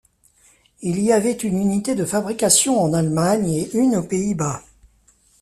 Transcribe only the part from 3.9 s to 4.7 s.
aux Pays-Bas.